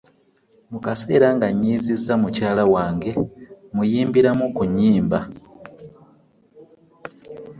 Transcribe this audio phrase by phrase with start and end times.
[0.71, 3.11] Mu kaseera nga nnyiizizza mukyala wange
[3.75, 5.19] muyimbiramu ku nnyimba